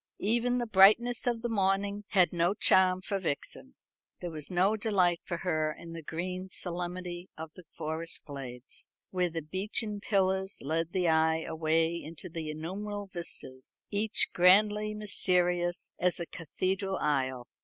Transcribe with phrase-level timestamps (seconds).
[0.17, 3.75] Even the brightness of the morning had no charm for Vixen.
[4.19, 9.29] There was no delight for her in the green solemnity of the forest glades, where
[9.29, 16.25] the beechen pillars led the eye away into innumerable vistas, each grandly mysterious as a
[16.25, 17.45] cathedral aisle.